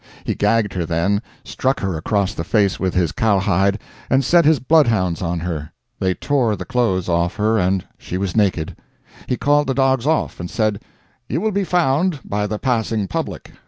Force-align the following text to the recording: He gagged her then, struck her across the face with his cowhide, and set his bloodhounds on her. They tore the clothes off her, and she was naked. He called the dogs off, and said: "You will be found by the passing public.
He 0.23 0.33
gagged 0.33 0.73
her 0.73 0.83
then, 0.83 1.21
struck 1.45 1.79
her 1.81 1.95
across 1.95 2.33
the 2.33 2.43
face 2.43 2.79
with 2.79 2.95
his 2.95 3.11
cowhide, 3.11 3.77
and 4.09 4.25
set 4.25 4.45
his 4.45 4.59
bloodhounds 4.59 5.21
on 5.21 5.41
her. 5.41 5.73
They 5.99 6.15
tore 6.15 6.55
the 6.55 6.65
clothes 6.65 7.07
off 7.07 7.35
her, 7.35 7.59
and 7.59 7.85
she 7.99 8.17
was 8.17 8.35
naked. 8.35 8.75
He 9.27 9.37
called 9.37 9.67
the 9.67 9.75
dogs 9.75 10.07
off, 10.07 10.39
and 10.39 10.49
said: 10.49 10.81
"You 11.29 11.39
will 11.39 11.51
be 11.51 11.63
found 11.63 12.19
by 12.25 12.47
the 12.47 12.57
passing 12.57 13.07
public. 13.07 13.51